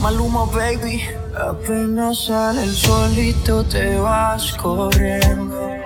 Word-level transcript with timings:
Maluma, 0.00 0.46
baby. 0.46 1.02
Apenas 1.36 2.24
sale 2.24 2.64
el 2.64 2.74
solito 2.74 3.62
te 3.64 3.98
vas 3.98 4.52
corriendo. 4.54 5.78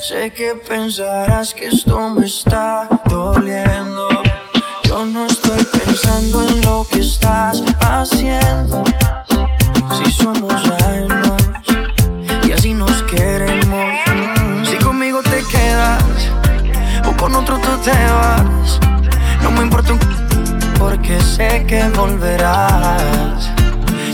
Sé 0.00 0.32
que 0.32 0.54
pensarás 0.54 1.52
que 1.52 1.66
esto 1.66 2.08
me 2.08 2.24
está 2.24 2.88
doliendo. 3.10 4.08
Yo 4.84 5.04
no 5.04 5.26
estoy 5.26 5.62
pensando 5.64 6.48
en 6.48 6.62
lo 6.62 6.86
que 6.90 7.00
estás 7.00 7.62
haciendo. 7.80 8.82
Si 9.96 10.12
somos 10.12 10.54
años 10.86 11.42
y 12.44 12.52
así 12.52 12.72
nos 12.72 13.02
queremos. 13.02 13.90
Si 14.66 14.76
conmigo 14.78 15.22
te 15.22 15.42
quedas 15.44 16.02
o 17.06 17.14
con 17.18 17.34
otro 17.34 17.58
tú 17.58 17.76
te 17.84 17.90
vas. 17.90 18.80
No 19.42 19.50
me 19.50 19.62
importa 19.62 19.92
un 19.92 19.98
porque 20.78 21.20
sé 21.20 21.66
que 21.66 21.86
volverás. 21.90 23.57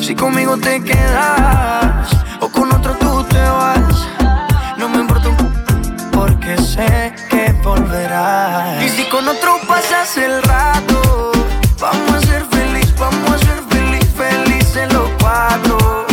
Si 0.05 0.14
conmigo 0.14 0.59
te 0.59 0.83
quedas 0.84 2.10
o 2.38 2.51
con 2.51 2.70
otro 2.74 2.95
tú 2.97 3.24
te 3.24 3.41
vas. 3.41 4.06
No 4.77 4.87
me 4.91 4.98
importa 4.98 5.30
un 5.30 6.11
porque 6.12 6.59
sé 6.59 7.15
que 7.30 7.52
volverás. 7.62 8.84
Y 8.84 8.91
si 8.91 9.05
con 9.09 9.27
otro 9.27 9.59
pasas 9.66 10.14
el 10.19 10.42
rato, 10.42 11.33
vamos 11.80 12.16
a 12.16 12.20
ser 12.20 12.45
feliz, 12.51 12.95
vamos 12.98 13.30
a 13.33 13.38
ser 13.38 13.62
feliz, 13.70 14.06
felices 14.14 14.92
los 14.92 15.09
cuatro. 15.23 16.05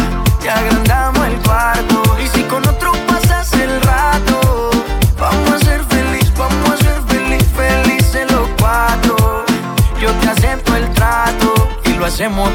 Y 0.41 0.48
agrandamos 0.48 1.27
el 1.27 1.35
cuarto. 1.41 2.01
Y 2.23 2.27
si 2.29 2.43
con 2.43 2.65
otro 2.65 2.93
pasas 3.09 3.51
el 3.59 3.81
rato, 3.81 4.71
vamos 5.20 5.51
a 5.51 5.59
ser 5.65 5.84
feliz, 5.84 6.31
vamos 6.37 6.71
a 6.71 6.77
ser 6.77 7.01
feliz, 7.09 7.45
felices 7.53 8.31
los 8.31 8.48
cuatro. 8.57 9.43
Yo 9.99 10.13
te 10.13 10.29
acepto 10.29 10.77
el 10.77 10.89
trato 10.91 11.53
y 11.84 11.89
lo 11.95 12.05
hacemos 12.05 12.50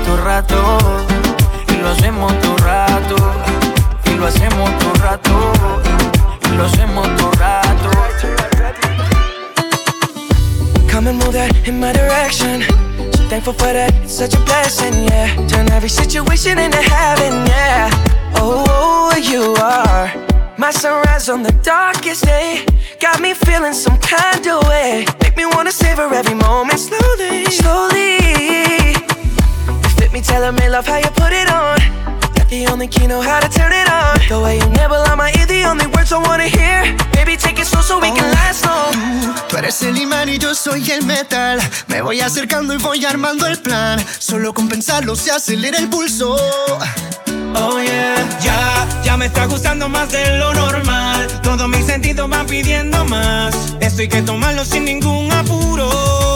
every 15.87 16.05
situation 16.05 16.59
into 16.59 16.79
heaven, 16.79 17.47
yeah. 17.47 17.89
Oh, 18.35 18.65
oh, 18.69 19.17
you 19.17 19.55
are 19.63 20.13
my 20.59 20.73
sunrise 20.73 21.29
on 21.29 21.45
the 21.45 21.53
darkest 21.63 22.25
day. 22.25 22.67
Got 22.99 23.21
me 23.21 23.35
feeling 23.35 23.73
some 23.73 23.97
kind 23.99 24.45
of 24.49 24.67
way. 24.67 25.07
Make 25.23 25.37
me 25.37 25.47
wanna 25.47 25.71
savor 25.71 26.13
every 26.13 26.35
moment 26.35 26.81
slowly, 26.81 27.45
slowly. 27.45 28.17
You 29.69 29.91
fit 29.97 30.13
me, 30.13 30.21
telling 30.23 30.57
me 30.57 30.69
love 30.69 30.89
how 30.89 30.97
you 30.97 31.11
put 31.11 31.33
it 31.33 31.49
on. 31.53 32.06
The 32.49 32.69
only 32.69 32.87
key 32.87 33.09
know 33.09 33.21
how 33.21 33.41
to 33.41 33.49
turn 33.49 33.73
it 33.73 33.89
on. 33.91 34.15
The 34.29 34.41
way 34.41 34.59
you 34.59 34.69
never 34.71 34.95
lie 34.95 35.17
my 35.17 35.33
ear, 35.37 35.47
the 35.47 35.65
only 35.65 35.87
words 35.89 36.13
I 36.13 36.19
wanna 36.19 36.45
hear. 36.49 36.97
Baby, 37.13 37.37
take 37.37 37.59
it 37.59 37.67
slow 37.67 37.83
so 37.83 37.99
we 37.99 38.11
can 38.13 38.31
last 38.31 38.65
long. 38.65 39.35
Tú 39.49 39.57
eres 39.57 39.83
el 39.83 39.99
imán 39.99 40.29
y 40.29 40.39
yo 40.39 40.55
soy 40.55 40.89
el 40.93 41.05
metal. 41.05 41.59
Me 41.89 42.03
voy 42.03 42.21
acercando 42.21 42.73
y 42.73 42.77
voy 42.79 43.05
armando 43.05 43.47
el 43.47 43.59
plan. 43.59 43.99
Solo 44.19 44.55
con 44.55 44.69
pensarlo 44.69 45.17
se 45.17 45.33
acelera 45.33 45.79
el 45.79 45.89
pulso. 45.89 46.37
Oh 47.57 47.81
yeah, 47.81 48.15
ya, 48.41 49.03
ya 49.03 49.17
me 49.17 49.27
está 49.27 49.47
gustando 49.47 49.89
más 49.89 50.13
de 50.13 50.39
lo 50.39 50.55
normal. 50.55 51.27
Todos 51.43 51.69
mis 51.69 51.85
sentidos 51.85 52.29
van 52.29 52.47
pidiendo 52.47 53.05
más. 53.07 53.57
Esto 53.81 54.03
hay 54.03 54.09
que 54.09 54.23
tomarlo 54.23 54.65
sin 54.65 54.85
ningún 54.85 55.33
apuro. 55.33 56.36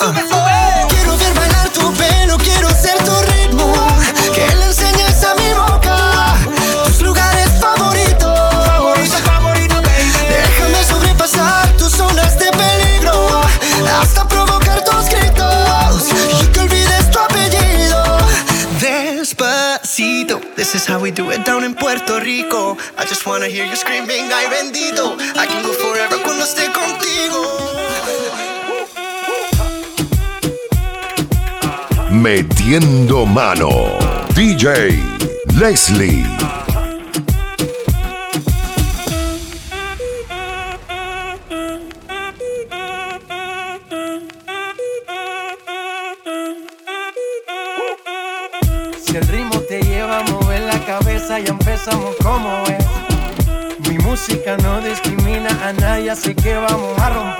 Quiero 0.00 1.18
ver 1.18 1.34
bailar 1.34 1.68
tu 1.74 1.92
pelo, 1.92 2.38
quiero 2.38 2.70
ser 2.70 2.96
tu 3.04 3.12
ritmo. 3.32 3.70
Que 4.34 4.46
le 4.56 4.64
enseñes 4.64 5.22
a 5.24 5.34
mi 5.34 5.52
boca 5.52 6.36
tus 6.86 7.02
lugares 7.02 7.50
favoritos. 7.60 8.64
Favorito, 8.64 9.18
favorito, 9.18 9.74
baby. 9.82 10.10
Déjame 10.30 10.84
sobrepasar 10.84 11.68
tus 11.76 11.92
zonas 11.92 12.38
de 12.38 12.50
peligro. 12.50 13.42
Hasta 14.00 14.26
provocar 14.26 14.82
tus 14.84 15.04
gritos. 15.10 16.08
Y 16.42 16.46
que 16.46 16.60
olvides 16.60 17.10
tu 17.10 17.18
apellido. 17.18 18.02
Despacito. 18.80 20.40
This 20.56 20.74
is 20.76 20.86
how 20.88 20.98
we 20.98 21.10
do 21.10 21.30
it 21.30 21.44
down 21.44 21.62
in 21.62 21.74
Puerto 21.74 22.20
Rico. 22.20 22.78
I 22.96 23.04
just 23.04 23.26
wanna 23.26 23.48
hear 23.48 23.66
you 23.66 23.76
screaming, 23.76 24.32
ay 24.32 24.46
bendito. 24.48 25.18
I 25.36 25.46
can 25.46 25.62
go 25.62 25.74
forever 25.74 26.22
cuando 26.22 26.44
esté 26.44 26.72
contigo. 26.72 27.69
Metiendo 32.20 33.24
mano. 33.24 33.70
DJ 34.34 35.02
Leslie. 35.58 36.22
Si 49.02 49.16
el 49.16 49.26
ritmo 49.28 49.58
te 49.60 49.80
lleva 49.80 50.18
a 50.18 50.22
mover 50.24 50.60
la 50.60 50.78
cabeza, 50.84 51.38
ya 51.38 51.52
empezamos 51.52 52.16
como 52.22 52.64
es. 52.66 53.88
Mi 53.88 53.96
música 53.96 54.58
no 54.58 54.82
discrimina 54.82 55.48
a 55.66 55.72
nadie, 55.72 56.10
así 56.10 56.34
que 56.34 56.54
vamos 56.54 56.98
a 56.98 57.08
romper. 57.08 57.39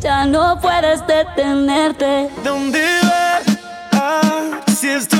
Ya 0.00 0.24
no 0.24 0.58
puedes 0.60 1.06
detenerte. 1.06 2.30
¿Dónde 2.42 2.82
vas? 3.02 3.42
Ah, 3.92 4.60
si 4.74 4.88
estoy 4.88 5.19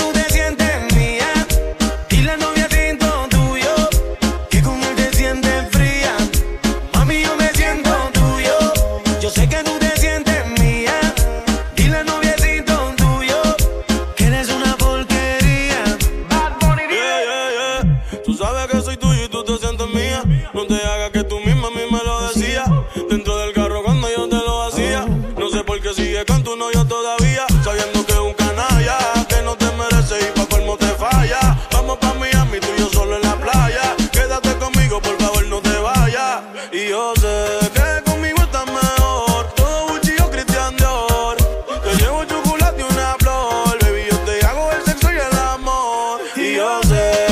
yo. 46.61 47.30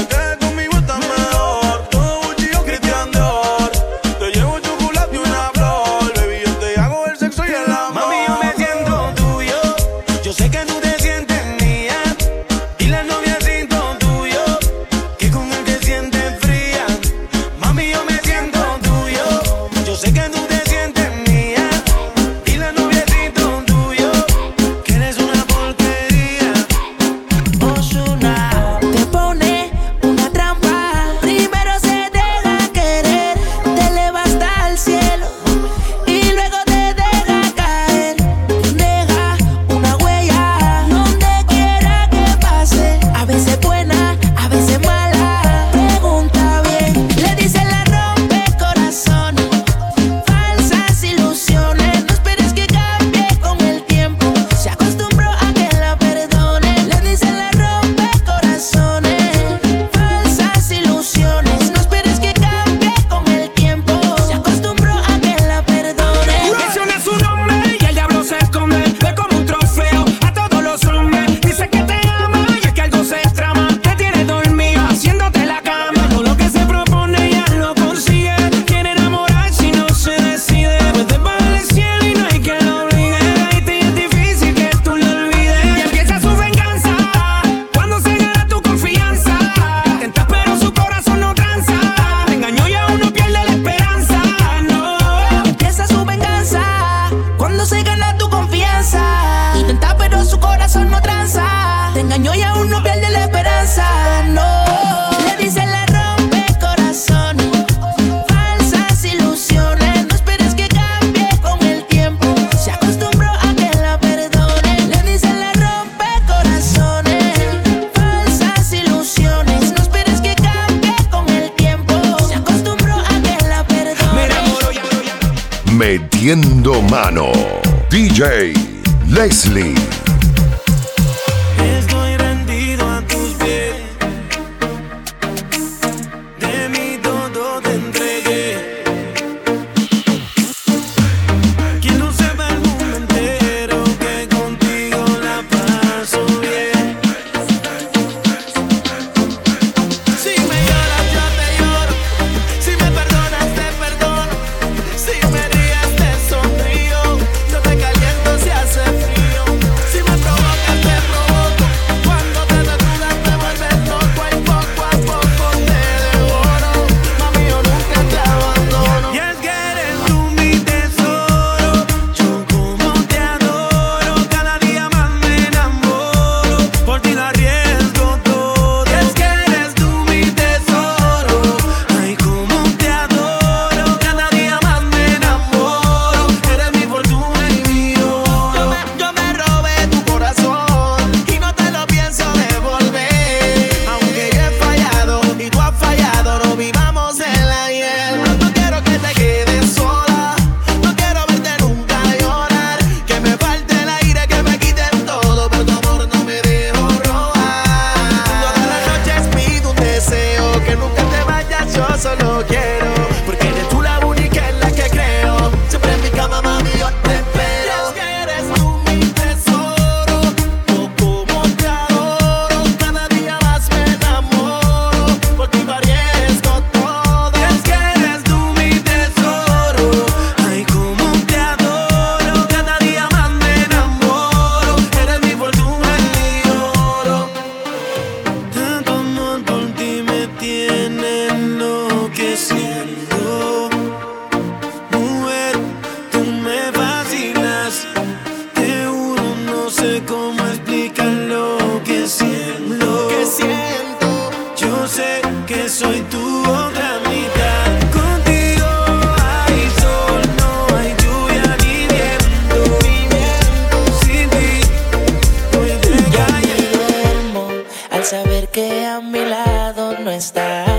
Leslie. 129.19 129.88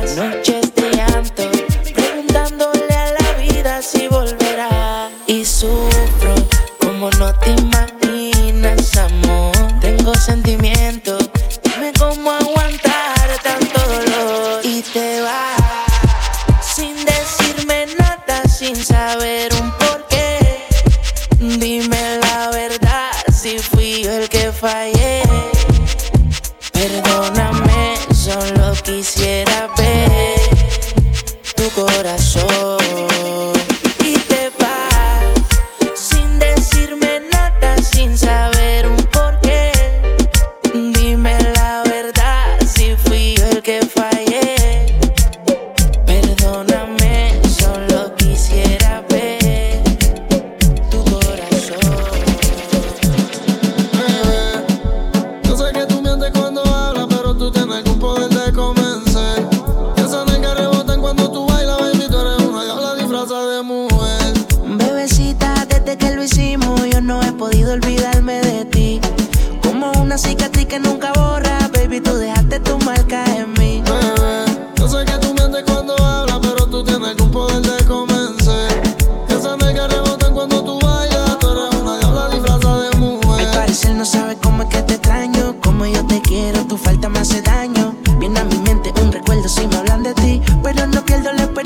Noches 0.00 0.74
de 0.74 0.90
llanto, 0.96 1.49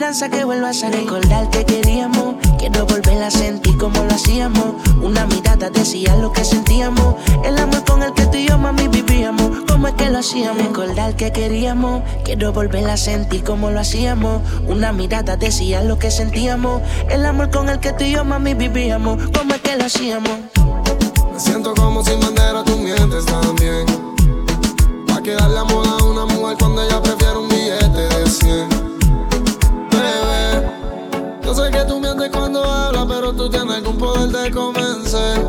esperanza 0.04 0.28
que 0.28 0.44
vuelvas 0.44 0.82
a 0.82 0.90
recordar 0.90 1.48
que 1.48 1.64
queríamos. 1.64 2.34
Quiero 2.58 2.84
volver 2.84 3.22
a 3.22 3.30
sentir 3.30 3.78
como 3.78 4.04
lo 4.04 4.14
hacíamos. 4.14 4.74
Una 5.00 5.24
mirada 5.24 5.70
decía 5.70 6.14
lo 6.16 6.30
que 6.30 6.44
sentíamos. 6.44 7.14
El 7.42 7.56
amor 7.56 7.82
con 7.86 8.02
el 8.02 8.12
que 8.12 8.26
tú 8.26 8.36
y 8.36 8.46
yo, 8.46 8.58
mami, 8.58 8.86
vivíamos. 8.88 9.64
¿Cómo 9.66 9.88
es 9.88 9.94
que 9.94 10.10
lo 10.10 10.18
hacíamos? 10.18 10.62
Recordar 10.62 11.16
que 11.16 11.32
queríamos. 11.32 12.02
Quiero 12.22 12.52
volver 12.52 12.86
a 12.90 12.98
sentir 12.98 13.44
como 13.44 13.70
lo 13.70 13.80
hacíamos. 13.80 14.42
Una 14.68 14.92
mirada 14.92 15.38
decía 15.38 15.80
lo 15.82 15.98
que 15.98 16.10
sentíamos. 16.10 16.82
El 17.08 17.24
amor 17.24 17.50
con 17.50 17.70
el 17.70 17.80
que 17.80 17.94
tú 17.94 18.04
y 18.04 18.10
yo, 18.10 18.26
mami, 18.26 18.52
vivíamos. 18.52 19.18
¿Cómo 19.32 19.54
es 19.54 19.62
que 19.62 19.74
lo 19.74 19.86
hacíamos? 19.86 20.38
Me 21.32 21.40
siento 21.40 21.72
como 21.72 22.04
sin 22.04 22.20
bandera, 22.20 22.62
tú 22.62 22.76
mientes 22.76 23.24
también. 23.24 23.86
Pa' 25.06 25.22
que 25.22 25.30
darle 25.32 25.60
amor 25.60 25.86
a 25.86 26.04
una 26.04 26.26
mujer 26.26 26.58
cuando 26.58 26.82
ella 26.82 27.00
prefiere 27.00 27.38
un 27.38 27.48
billete 27.48 28.18
de 28.18 28.26
100. 28.28 28.83
Sé 31.54 31.70
que 31.70 31.84
tú 31.84 32.00
mientes 32.00 32.30
cuando 32.30 32.64
hablas, 32.64 33.06
pero 33.06 33.32
tú 33.32 33.48
tienes 33.48 33.76
algún 33.76 33.96
poder 33.96 34.28
de 34.28 34.50
convencer. 34.50 35.40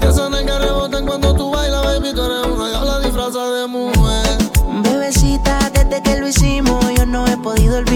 Y 0.00 0.06
esas 0.06 0.30
nalgas 0.30 0.58
rebotan 0.58 1.04
cuando 1.06 1.34
tú 1.34 1.50
bailas, 1.50 1.82
baby, 1.84 2.14
tú 2.14 2.22
eres 2.22 2.46
una 2.46 2.68
diabla 2.70 3.00
disfrazada 3.00 3.60
de 3.60 3.66
mujer. 3.66 4.38
Bebecita, 4.82 5.70
desde 5.74 6.02
que 6.02 6.18
lo 6.18 6.28
hicimos, 6.28 6.82
yo 6.96 7.04
no 7.04 7.26
he 7.26 7.36
podido 7.36 7.76
olvidarme 7.76 7.89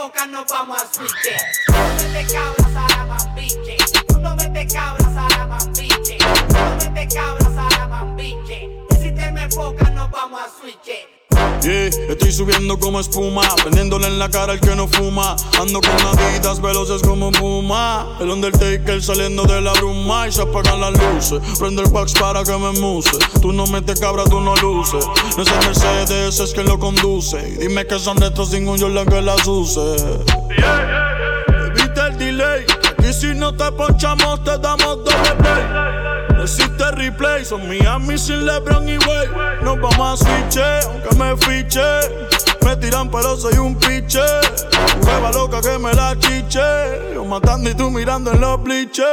enfocas, 0.00 0.28
nos 0.28 0.46
vamos 0.46 0.82
a 0.82 0.86
switch. 0.86 1.10
Tú 1.66 1.72
no 1.72 1.94
me 1.94 2.24
te 2.24 2.32
cabras, 2.32 2.72
Saramambiche. 2.72 3.76
Tú 4.08 4.18
no 4.18 4.36
me 4.36 4.48
te 4.48 4.66
cabras, 4.66 5.14
Saramambiche. 5.14 6.18
Tú 6.18 6.54
no 6.54 6.76
me 6.76 6.88
te 6.88 7.14
cabras, 7.14 7.54
Saramambiche. 7.54 8.58
Y 8.90 8.94
si 8.94 9.12
te 9.12 9.30
me 9.30 9.42
enfocas, 9.42 9.92
nos 9.92 10.10
vamos 10.10 10.40
a 10.40 10.48
switch. 10.60 10.79
Yeah, 11.62 11.90
estoy 12.08 12.32
subiendo 12.32 12.78
como 12.78 13.00
espuma, 13.00 13.42
prendiéndole 13.56 14.06
en 14.06 14.18
la 14.18 14.30
cara 14.30 14.54
al 14.54 14.60
que 14.60 14.74
no 14.74 14.88
fuma. 14.88 15.36
Ando 15.60 15.82
con 15.82 15.94
naditas 15.96 16.60
veloces 16.62 17.02
como 17.02 17.30
Puma. 17.32 18.16
El 18.18 18.30
Undertaker 18.30 19.02
saliendo 19.02 19.42
de 19.44 19.60
la 19.60 19.72
bruma 19.74 20.26
y 20.26 20.32
se 20.32 20.40
apagan 20.40 20.80
las 20.80 20.92
luces. 20.92 21.40
Prende 21.58 21.82
el 21.82 21.88
wax 21.92 22.14
para 22.14 22.44
que 22.44 22.56
me 22.56 22.72
muse. 22.80 23.18
Tú 23.42 23.52
no 23.52 23.66
metes 23.66 24.00
cabra, 24.00 24.24
tú 24.24 24.40
no 24.40 24.56
luces. 24.56 25.04
No 25.36 25.42
es 25.42 25.50
el 25.50 25.58
Mercedes, 25.66 26.40
es 26.40 26.52
quien 26.54 26.66
lo 26.66 26.78
conduce. 26.78 27.36
Y 27.50 27.66
dime 27.66 27.86
que 27.86 27.98
son 27.98 28.16
retros 28.16 28.50
sin 28.50 28.66
un 28.66 28.80
Jordan 28.80 29.06
que 29.06 29.20
las 29.20 29.46
use. 29.46 29.96
Evita 31.66 32.06
el 32.06 32.18
delay. 32.18 32.64
Y 33.06 33.12
si 33.12 33.34
no 33.34 33.54
te 33.54 33.70
ponchamos, 33.72 34.42
te 34.44 34.56
damos 34.56 35.04
doble 35.04 35.34
play. 35.38 35.99
No 36.40 36.46
existe 36.46 36.90
replay, 36.92 37.44
son 37.44 37.68
Miami 37.68 38.16
sin 38.16 38.46
LeBron 38.46 38.88
y 38.88 38.96
Wade. 38.96 39.28
Nos 39.62 39.78
vamos 39.78 40.22
a 40.22 40.24
switch, 40.24 40.56
aunque 40.86 41.14
me 41.16 41.36
fiche. 41.36 41.82
Me 42.64 42.74
tiran, 42.78 43.10
pero 43.10 43.36
soy 43.36 43.58
un 43.58 43.74
piche. 43.74 44.22
Hueva 45.02 45.32
loca 45.32 45.60
que 45.60 45.78
me 45.78 45.92
la 45.92 46.18
chiche. 46.18 47.12
Yo 47.12 47.26
matando 47.26 47.68
y 47.68 47.74
tú 47.74 47.90
mirando 47.90 48.32
en 48.32 48.40
los 48.40 48.62
bleachers. 48.62 49.04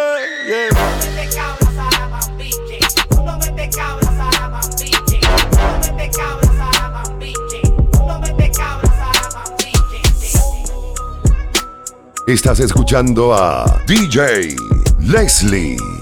Yeah. 0.47 0.69
No 0.69 0.87
me 0.87 1.17
te 1.17 1.35
cabras, 1.35 1.75
Saramambiche. 1.75 2.79
Tú 3.09 3.21
no 3.25 3.37
me 3.37 3.51
te 3.51 3.69
cabras, 3.71 4.15
Saramambiche. 4.15 5.19
Tú 5.19 5.57
no 5.59 5.79
me 5.81 5.91
te 5.91 6.09
cabras, 6.17 6.51
Saramambiche. 6.55 7.61
Tú 7.91 8.05
no 8.07 8.19
me 8.21 8.31
te 8.31 8.51
cabras, 8.51 8.95
Saramambiche. 8.95 10.01
Estás 12.25 12.61
escuchando 12.61 13.33
a 13.33 13.65
DJ 13.85 14.55
Leslie. 14.99 15.96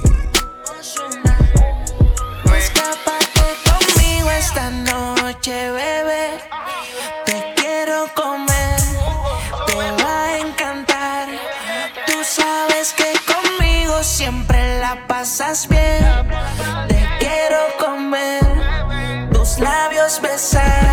Labios 19.60 20.20
besar. 20.20 20.85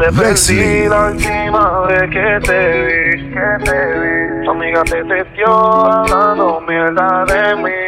Te 0.00 0.10
perdí 0.12 0.88
la 0.88 1.10
última 1.10 1.80
vez 1.82 2.10
que 2.10 2.40
te 2.46 2.60
vi, 2.84 3.32
que 3.34 3.48
te 3.64 3.78
vi. 4.00 4.44
Tu 4.44 4.50
amiga 4.50 4.82
te 4.84 5.04
testió 5.04 5.46
hablando 5.46 6.60
mierda 6.66 7.24
de 7.26 7.56
mí, 7.56 7.80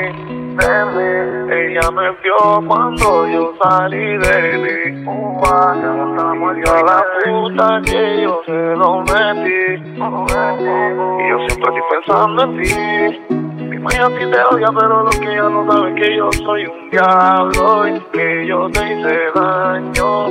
de 0.61 0.75
mí. 0.93 1.11
Ella 1.55 1.91
me 1.91 2.11
vio 2.23 2.63
cuando 2.69 3.27
yo 3.29 3.55
salí 3.63 4.19
de 4.19 4.59
mí. 4.59 5.05
Y 6.55 6.69
a 6.69 6.83
la 6.83 7.03
puta 7.25 7.81
que 7.85 8.23
yo 8.23 8.43
se 8.45 8.77
lo 8.77 9.01
metí. 9.01 9.61
Y 9.87 11.29
yo 11.31 11.39
siempre 11.49 11.69
estoy 11.69 11.83
pensando 11.91 12.43
en 12.43 12.63
ti. 12.63 13.42
Mi 13.83 13.89
maya 13.89 14.07
a 14.07 14.09
ti 14.11 14.31
te 14.31 14.41
odia, 14.45 14.69
pero 14.79 15.03
lo 15.03 15.11
que 15.11 15.33
ella 15.33 15.49
no 15.49 15.67
sabe 15.67 15.89
es 15.89 15.95
que 15.97 16.17
yo 16.17 16.31
soy 16.45 16.67
un 16.67 16.91
diablo 16.91 17.89
y 17.89 18.01
que 18.13 18.47
yo 18.47 18.71
te 18.71 18.79
hice 18.79 19.19
daño. 19.35 20.29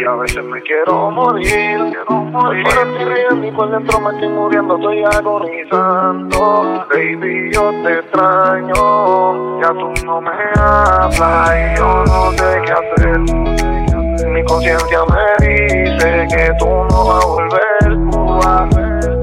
Y 0.00 0.04
a 0.04 0.12
veces 0.12 0.44
me 0.44 0.62
quiero 0.62 1.10
morir. 1.10 1.44
Quiero 1.48 2.10
morir. 2.10 2.62
Por 2.62 2.86
estoy 2.86 3.04
riendo 3.04 3.46
y 3.48 3.50
por 3.50 3.70
dentro 3.72 3.98
me 3.98 4.10
estoy 4.10 4.28
muriendo, 4.28 4.76
estoy 4.76 5.04
agonizando. 5.06 6.86
Baby, 6.88 7.50
yo 7.52 7.72
te 7.82 7.98
extraño. 7.98 9.60
Ya 9.60 9.68
tú 9.70 9.92
no 10.06 10.20
me 10.20 10.30
hablas 10.56 11.52
y 11.56 11.76
yo 11.76 12.04
no 12.06 12.30
sé 12.30 12.62
qué 12.64 12.72
hacer. 12.72 13.18
Mi 14.28 14.44
conciencia 14.44 15.00
me 15.10 15.44
dice 15.44 16.28
que 16.30 16.52
tú 16.60 16.66
no 16.66 17.06
vas 17.06 17.24
a 17.24 17.26
volver. 17.26 17.90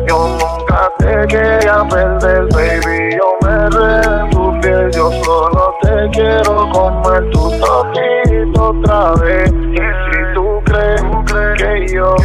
Yo 0.10 0.28
nunca 0.28 0.92
te 0.98 1.26
quería 1.28 1.86
perder, 1.90 2.50
baby. 2.54 3.16
Yo 3.16 3.40
me 3.72 4.02
re 4.02 4.30
tu 4.32 4.62
piel. 4.62 4.92
Yo 4.92 5.12
solo 5.24 5.76
te 5.82 6.10
quiero 6.12 6.70
comer 6.72 7.30
tu 7.32 7.50
totito 7.60 8.70
otra 8.70 9.14
vez. 9.22 9.52
Y 9.52 9.78
si 9.78 10.34
tú 10.34 10.62
crees 10.66 11.02
que 11.58 11.88
yo 11.94 12.16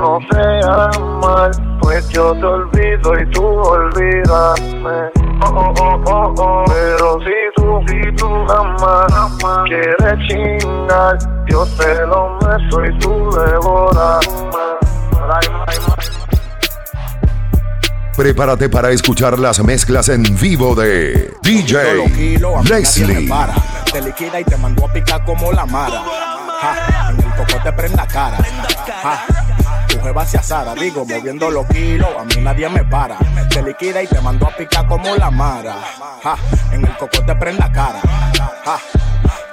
no 0.00 0.18
sé 0.30 0.60
amar, 0.66 1.50
pues 1.80 2.08
yo 2.10 2.32
te 2.34 2.44
olvido 2.46 3.20
y 3.20 3.30
tú 3.30 3.44
olvídame. 3.44 5.10
Oh, 5.42 5.50
oh, 5.56 5.74
oh, 5.80 6.02
oh, 6.06 6.34
oh. 6.38 6.64
Pero 6.66 7.18
si 7.20 7.34
tú, 7.56 7.82
si 7.88 8.16
tú 8.16 8.28
jamás, 8.46 9.12
jamás 9.12 9.64
quieres 9.66 10.18
chingar, 10.28 11.18
yo 11.48 11.64
te 11.78 12.06
lo 12.06 12.38
meto 12.40 12.84
y 12.84 12.98
tú 12.98 13.30
devoras. 13.30 14.28
Prepárate 18.16 18.68
para 18.68 18.92
escuchar 18.92 19.40
las 19.40 19.60
mezclas 19.62 20.08
en 20.08 20.22
vivo 20.38 20.76
de 20.76 21.34
DJ 21.42 21.64
Kilo, 21.66 22.04
kilo, 22.14 22.62
Leslie. 22.62 23.22
me 23.22 23.28
para. 23.28 23.54
Te 23.92 24.00
liquida 24.00 24.38
y 24.38 24.44
te 24.44 24.56
mandó 24.56 24.86
a 24.86 24.92
picar 24.92 25.24
como 25.24 25.50
la 25.50 25.66
mara. 25.66 26.00
Ja, 26.60 27.10
en 27.10 27.16
el 27.16 27.34
coco 27.34 27.60
te 27.62 27.72
prenda 27.72 28.06
cara. 28.06 28.38
Ja, 29.02 29.24
tu 29.88 30.00
jeva 30.00 30.24
se 30.24 30.38
asara, 30.38 30.74
digo, 30.74 31.04
moviendo 31.04 31.50
los 31.50 31.66
kilos, 31.66 32.08
a 32.16 32.24
mí 32.24 32.36
nadie 32.40 32.68
me 32.68 32.84
para. 32.84 33.18
Te 33.48 33.60
liquida 33.64 34.00
y 34.00 34.06
te 34.06 34.20
mandó 34.20 34.46
a 34.46 34.56
picar 34.56 34.86
como 34.86 35.16
la 35.16 35.32
mara. 35.32 35.74
Ja, 36.22 36.36
en 36.70 36.86
el 36.86 36.96
coco 36.96 37.20
te 37.26 37.34
prenda 37.34 37.70
cara. 37.72 38.00
Ja, 38.64 38.78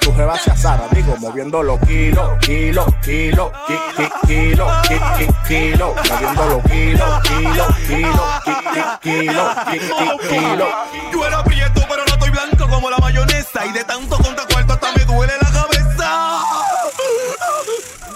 tu 0.02 0.14
jeva 0.14 0.38
se 0.38 0.52
asara, 0.52 0.88
digo, 0.92 1.16
moviendo 1.20 1.62
los 1.64 1.80
kilos, 1.82 2.38
kilo, 2.40 2.86
kilo, 3.04 3.52
ki, 3.68 3.74
ki, 3.96 4.10
kilo, 4.28 4.68
ki, 4.88 4.96
ki, 5.18 5.28
kilo, 5.48 5.96
moviendo 5.96 6.46
los 6.46 6.64
kilos, 6.64 7.22
kilo, 7.24 7.68
kilo, 7.88 8.24
ki, 8.44 8.54
ki, 8.74 8.82
kilo, 9.02 9.44
ki, 9.72 9.80
ki, 9.80 10.28
kilo. 10.28 10.68
Yo 11.12 11.26
era 11.26 11.44
prieto, 11.44 11.82
pero 11.88 12.04
no 12.06 12.14
estoy 12.14 12.30
blanco 12.32 12.68
como 12.68 12.90
la 12.90 12.98
mayonesa. 12.98 13.66
Y 13.66 13.72
de 13.72 13.84
tanto 13.84 14.18
contra 14.18 14.46
cuarto 14.46 14.74
hasta 14.74 14.92
me 14.94 15.06
duele 15.06 15.34
la 15.40 15.52
cabeza. 15.52 16.40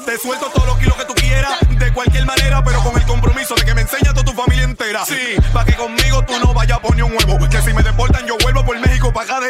Te 0.06 0.17
suelto 0.17 0.48
todos 0.50 0.67
los 0.67 0.78
kilos 0.78 0.95
que 0.95 1.06
tú 1.06 1.13
quieras, 1.13 1.58
de 1.69 1.93
cualquier 1.93 2.26
manera, 2.26 2.63
pero 2.63 2.80
con 2.82 2.95
el 2.95 3.06
compromiso 3.06 3.56
de 3.56 3.63
que 3.63 3.74
me 3.76 3.82
enseñas 3.82 4.13
toda 4.13 4.26
tu 4.26 4.34
familia 4.34 4.63
entera. 4.63 5.06
Sí, 5.06 5.36
pa' 5.54 5.65
que 5.65 5.76
conmigo 5.76 6.24
tú 6.26 6.34
no 6.39 6.54
vayas 6.54 6.78
a 6.78 6.82
poner 6.82 7.04
un 7.04 7.13
huevo. 7.13 7.48
Que 7.50 7.62
si 7.62 7.74
me 7.74 7.84
deportan, 7.84 8.25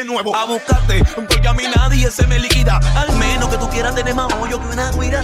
nuevo. 0.05 0.35
A 0.35 0.45
buscarte, 0.45 1.03
porque 1.15 1.47
a 1.47 1.53
mí 1.53 1.63
nadie 1.75 2.09
se 2.11 2.25
me 2.27 2.39
liquida. 2.39 2.79
Al 2.95 3.11
menos 3.17 3.49
que 3.49 3.57
tú 3.57 3.69
quieras 3.69 3.95
tener 3.95 4.15
más 4.15 4.31
hoyo 4.33 4.59
que 4.59 4.67
una 4.67 4.91
cuida. 4.91 5.23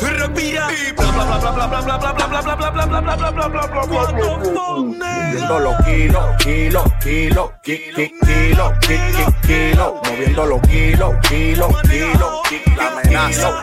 Respira 0.00 0.68
y 0.72 0.92
bla 0.92 1.10
bla 1.10 1.24
bla 1.24 1.50
bla 1.50 1.66
bla 1.66 1.80
bla 1.82 1.98
bla 1.98 2.12
bla 2.12 2.26
bla 2.26 2.56
bla 2.56 2.70
bla 2.70 2.70
bla 2.70 2.86
bla 2.86 3.00
bla 3.00 3.30
bla 3.30 3.48
bla 3.48 3.48
bla 3.48 3.86
bla 3.86 4.70
nigga? 5.00 5.50
Moviendo 5.50 5.58
los 5.58 5.76
kilos, 5.84 6.24
kilos, 6.38 6.84
kilos, 7.02 7.50
ki, 7.62 7.78
ki, 7.94 8.12
kilo, 8.26 8.72
ki, 8.80 8.96
ki, 9.16 9.46
kilo. 9.46 10.00
Moviendo 10.04 10.46
los 10.46 10.60
kilos, 10.62 11.14
kilos, 11.28 11.82
kilos, 11.82 12.48
ki, 12.48 12.62
la 12.76 12.86
amenaza. 12.88 13.62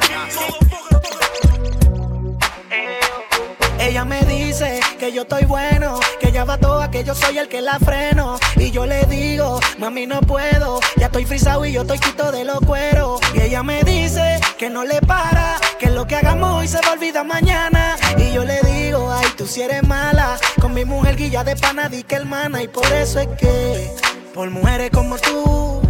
Ella 3.79 4.05
me 4.05 4.21
dice 4.23 4.79
que 4.99 5.11
yo 5.11 5.21
estoy 5.21 5.45
bueno, 5.45 5.99
va 6.43 6.57
toda, 6.57 6.91
que 6.91 7.03
yo 7.03 7.15
soy 7.15 7.37
el 7.37 7.47
que 7.47 7.61
la 7.61 7.79
freno. 7.79 8.37
Y 8.57 8.71
yo 8.71 8.85
le 8.85 9.05
digo, 9.05 9.59
mami, 9.77 10.05
no 10.05 10.21
puedo, 10.21 10.79
ya 10.97 11.07
estoy 11.07 11.25
frisado 11.25 11.65
y 11.65 11.71
yo 11.73 11.81
estoy 11.81 11.99
quito 11.99 12.31
de 12.31 12.43
los 12.43 12.59
cueros. 12.59 13.19
Y 13.33 13.41
ella 13.41 13.63
me 13.63 13.83
dice 13.83 14.39
que 14.57 14.69
no 14.69 14.83
le 14.83 15.01
para, 15.01 15.59
que 15.79 15.89
lo 15.89 16.05
que 16.07 16.15
hagamos 16.15 16.51
hoy 16.53 16.67
se 16.67 16.79
va 16.81 16.89
a 16.89 16.93
olvidar 16.93 17.25
mañana. 17.25 17.95
Y 18.17 18.31
yo 18.31 18.43
le 18.43 18.61
digo, 18.61 19.11
ay, 19.11 19.27
tú 19.37 19.45
si 19.47 19.61
eres 19.61 19.85
mala, 19.87 20.37
con 20.61 20.73
mi 20.73 20.85
mujer 20.85 21.15
guilla 21.15 21.43
de 21.43 21.55
pana, 21.55 21.89
di 21.89 22.03
que 22.03 22.15
hermana. 22.15 22.61
Y 22.63 22.67
por 22.67 22.85
eso 22.91 23.19
es 23.19 23.27
que, 23.39 23.91
por 24.33 24.49
mujeres 24.49 24.91
como 24.91 25.17
tú, 25.17 25.81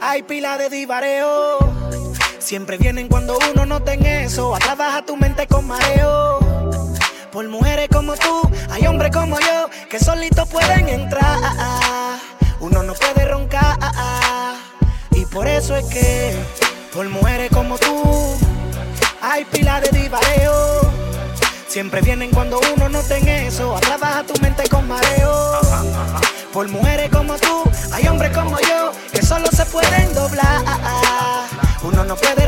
hay 0.00 0.22
pila 0.22 0.58
de 0.58 0.68
divareo. 0.68 1.58
Siempre 2.38 2.76
vienen 2.76 3.08
cuando 3.08 3.38
uno 3.52 3.64
no 3.64 3.82
tenga 3.82 4.20
eso, 4.20 4.54
a 4.54 4.58
trabajar 4.58 5.06
tu 5.06 5.16
mente 5.16 5.46
con 5.46 5.66
mareo. 5.66 6.43
Por 7.34 7.48
mujeres 7.48 7.88
como 7.92 8.14
tú, 8.14 8.48
hay 8.70 8.86
hombres 8.86 9.10
como 9.10 9.40
yo 9.40 9.68
que 9.90 9.98
solitos 9.98 10.48
pueden 10.48 10.88
entrar. 10.88 11.36
Uno 12.60 12.84
no 12.84 12.94
puede 12.94 13.26
roncar. 13.26 13.76
Y 15.10 15.26
por 15.26 15.48
eso 15.48 15.74
es 15.74 15.84
que, 15.86 16.32
por 16.92 17.08
mujeres 17.08 17.50
como 17.52 17.76
tú, 17.76 18.38
hay 19.20 19.44
pila 19.46 19.80
de 19.80 19.88
divareo. 19.98 20.92
Siempre 21.66 22.02
vienen 22.02 22.30
cuando 22.30 22.60
uno 22.76 22.88
no 22.88 23.02
tenga 23.02 23.36
eso. 23.38 23.76
A 23.76 23.80
trabajar 23.80 24.24
tu 24.26 24.40
mente 24.40 24.68
con 24.68 24.86
mareo. 24.86 25.58
Por 26.52 26.68
mujeres 26.68 27.10
como 27.10 27.36
tú, 27.38 27.64
hay 27.92 28.06
hombres 28.06 28.30
como 28.30 28.60
yo 28.60 28.92
que 29.12 29.22
solo 29.26 29.48
se 29.48 29.66
pueden 29.66 30.14
doblar. 30.14 30.62
Uno 31.82 32.04
no 32.04 32.14
puede. 32.14 32.43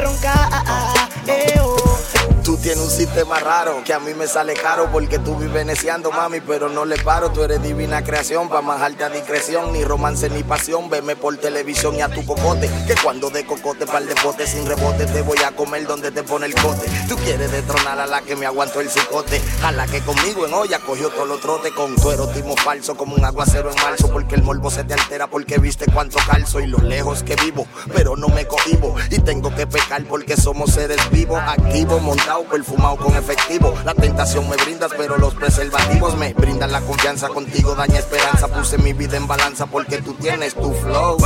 Tú 2.66 2.72
tienes 2.72 2.84
un 2.84 2.90
sistema 2.90 3.38
raro 3.38 3.84
que 3.84 3.94
a 3.94 4.00
mí 4.00 4.12
me 4.12 4.26
sale 4.26 4.54
caro 4.54 4.90
porque 4.90 5.20
tú 5.20 5.36
vives 5.36 5.64
neciando, 5.64 6.10
mami, 6.10 6.40
pero 6.40 6.68
no 6.68 6.84
le 6.84 6.96
paro. 6.96 7.30
Tú 7.30 7.44
eres 7.44 7.62
divina 7.62 8.02
creación 8.02 8.48
pa' 8.48 8.60
majarte 8.60 9.04
a 9.04 9.08
discreción, 9.08 9.72
ni 9.72 9.84
romance 9.84 10.28
ni 10.30 10.42
pasión. 10.42 10.90
Veme 10.90 11.14
por 11.14 11.36
televisión 11.36 11.94
y 11.94 12.00
a 12.00 12.08
tu 12.08 12.26
cocote, 12.26 12.68
que 12.88 12.96
cuando 13.00 13.30
de 13.30 13.46
cocote 13.46 13.86
pa'l 13.86 14.08
de 14.08 14.14
bote 14.20 14.48
sin 14.48 14.66
rebote 14.66 15.06
te 15.06 15.22
voy 15.22 15.38
a 15.46 15.52
comer 15.52 15.86
donde 15.86 16.10
te 16.10 16.24
pone 16.24 16.46
el 16.46 16.56
cote. 16.56 16.90
Tú 17.08 17.14
quieres 17.18 17.52
destronar 17.52 18.00
a 18.00 18.06
la 18.08 18.22
que 18.22 18.34
me 18.34 18.46
aguantó 18.46 18.80
el 18.80 18.90
cicote, 18.90 19.40
a 19.62 19.70
la 19.70 19.86
que 19.86 20.00
conmigo 20.00 20.44
en 20.44 20.52
olla 20.52 20.80
cogió 20.80 21.10
todos 21.10 21.28
los 21.28 21.40
trotes 21.40 21.70
con 21.72 21.94
tu 21.94 22.10
erotismo 22.10 22.56
falso 22.56 22.96
como 22.96 23.14
un 23.14 23.24
aguacero 23.24 23.70
en 23.70 23.76
marzo, 23.76 24.10
porque 24.10 24.34
el 24.34 24.42
morbo 24.42 24.72
se 24.72 24.82
te 24.82 24.94
altera 24.94 25.28
porque 25.28 25.58
viste 25.58 25.86
cuánto 25.86 26.18
calzo 26.26 26.58
y 26.58 26.66
lo 26.66 26.78
lejos 26.78 27.22
que 27.22 27.36
vivo, 27.36 27.64
pero 27.94 28.16
no 28.16 28.26
me 28.26 28.44
cohibo 28.48 28.96
y 29.08 29.20
tengo 29.20 29.54
que 29.54 29.68
pecar 29.68 30.02
porque 30.08 30.36
somos 30.36 30.72
seres 30.72 30.98
vivos, 31.12 31.40
activos, 31.40 32.02
montados, 32.02 32.55
perfumado 32.56 32.96
con 32.96 33.14
efectivo. 33.14 33.74
La 33.84 33.92
tentación 33.92 34.48
me 34.48 34.56
brindas, 34.56 34.90
pero 34.96 35.18
los 35.18 35.34
preservativos 35.34 36.16
me 36.16 36.32
brindan 36.32 36.72
la 36.72 36.80
confianza 36.80 37.28
contigo, 37.28 37.74
daña 37.74 37.98
esperanza. 37.98 38.48
Puse 38.48 38.78
mi 38.78 38.94
vida 38.94 39.18
en 39.18 39.26
balanza 39.26 39.66
porque 39.66 40.00
tú 40.00 40.14
tienes 40.14 40.54
tu 40.54 40.72
flow. 40.72 41.18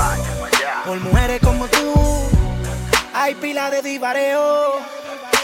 Por 0.85 0.99
mujeres 0.99 1.41
como 1.41 1.69
tú, 1.69 1.95
hay 3.15 3.37
pila 3.37 3.71
de 3.71 3.81
divareo. 3.81 4.73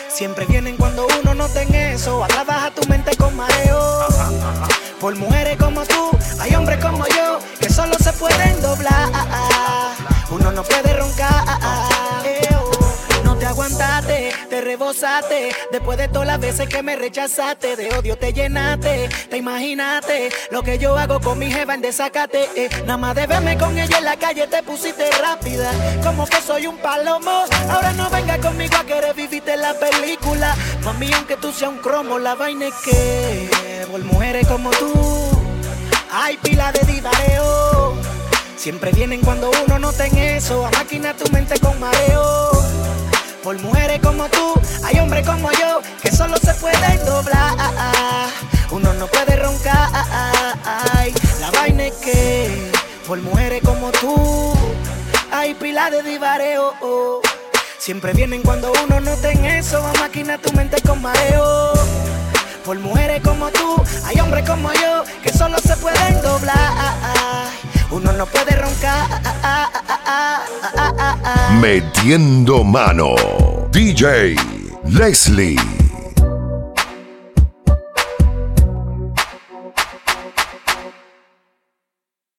Siempre 0.08 0.44
vienen 0.46 0.76
cuando 0.76 1.06
uno 1.22 1.34
no 1.34 1.48
tenga 1.50 1.92
eso. 1.92 2.24
A 2.24 2.26
trabajar 2.26 2.72
tu 2.74 2.84
mente 2.88 3.16
con 3.16 3.36
mareo. 3.36 4.08
Por 5.00 5.14
mujeres 5.14 5.56
como 5.56 5.84
tú, 5.84 6.10
hay 6.40 6.52
hombres 6.56 6.84
como 6.84 7.06
yo 7.06 7.38
que 7.60 7.70
solo 7.70 7.94
se 8.00 8.12
pueden 8.14 8.60
doblar. 8.60 9.12
Uno 10.30 10.50
no 10.50 10.64
puede 10.64 10.94
roncar. 10.94 11.44
Te 13.46 13.50
aguantaste, 13.50 14.32
te 14.50 14.60
rebosaste. 14.60 15.54
Después 15.70 15.96
de 15.98 16.08
todas 16.08 16.26
las 16.26 16.40
veces 16.40 16.68
que 16.68 16.82
me 16.82 16.96
rechazaste, 16.96 17.76
de 17.76 17.94
odio 17.96 18.18
te 18.18 18.32
llenaste, 18.32 19.08
te 19.30 19.36
imaginaste. 19.36 20.30
Lo 20.50 20.64
que 20.64 20.78
yo 20.78 20.98
hago 20.98 21.20
con 21.20 21.38
mi 21.38 21.48
jeva 21.48 21.74
en 21.74 21.80
desacate. 21.80 22.48
eh. 22.56 22.68
Nada 22.80 22.96
más 22.96 23.14
de 23.14 23.28
verme 23.28 23.56
con 23.56 23.78
ella 23.78 23.98
en 23.98 24.04
la 24.04 24.16
calle 24.16 24.48
te 24.48 24.64
pusiste 24.64 25.08
rápida. 25.22 25.70
Como 26.02 26.26
que 26.26 26.40
soy 26.40 26.66
un 26.66 26.76
palomo. 26.78 27.44
Ahora 27.70 27.92
no 27.92 28.10
venga 28.10 28.36
conmigo 28.38 28.78
a 28.78 28.84
querer 28.84 29.14
vivirte 29.14 29.56
la 29.56 29.74
película. 29.74 30.56
Mami, 30.82 31.12
aunque 31.12 31.36
tú 31.36 31.52
seas 31.52 31.70
un 31.70 31.78
cromo, 31.78 32.18
la 32.18 32.34
vaina 32.34 32.66
es 32.66 32.74
que 32.84 33.86
por 33.88 34.02
mujeres 34.02 34.48
como 34.48 34.70
tú 34.70 34.92
hay 36.10 36.36
pila 36.38 36.72
de 36.72 36.80
divareo. 36.92 37.94
Siempre 38.56 38.90
vienen 38.90 39.20
cuando 39.20 39.52
uno 39.64 39.78
no 39.78 39.92
ten 39.92 40.18
eso. 40.18 40.66
A 40.66 40.84
tu 41.14 41.30
mente 41.30 41.60
con 41.60 41.78
mareo. 41.78 42.55
Por 43.46 43.60
mujeres 43.60 44.00
como 44.02 44.28
tú, 44.28 44.60
hay 44.82 44.98
hombres 44.98 45.24
como 45.24 45.52
yo 45.52 45.80
que 46.02 46.10
solo 46.10 46.36
se 46.36 46.52
pueden 46.54 47.06
doblar. 47.06 47.54
Uno 48.72 48.92
no 48.94 49.06
puede 49.06 49.36
roncar. 49.36 49.88
La 51.38 51.52
vaina 51.52 51.84
es 51.84 51.94
que 51.94 52.72
por 53.06 53.20
mujeres 53.20 53.62
como 53.64 53.92
tú, 53.92 54.52
hay 55.30 55.54
pila 55.54 55.90
de 55.90 56.02
divareo. 56.02 56.74
Siempre 57.78 58.14
vienen 58.14 58.42
cuando 58.42 58.72
uno 58.84 58.98
no 58.98 59.14
ten 59.18 59.44
eso. 59.44 59.80
A 59.80 59.92
máquina 60.00 60.38
tu 60.38 60.52
mente 60.52 60.82
con 60.82 61.00
mareo. 61.00 61.72
Por 62.64 62.80
mujeres 62.80 63.22
como 63.22 63.48
tú, 63.52 63.80
hay 64.06 64.18
hombres 64.18 64.44
como 64.44 64.72
yo 64.72 65.04
que 65.22 65.32
solo 65.32 65.56
se 65.60 65.76
pueden 65.76 66.20
doblar. 66.20 67.35
Uno 67.90 68.12
no 68.12 68.26
puede 68.26 68.56
roncar. 68.56 69.06
Metiendo 71.60 72.64
mano. 72.64 73.14
DJ 73.70 74.36
Leslie. 74.88 75.85